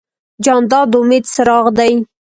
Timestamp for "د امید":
0.91-1.23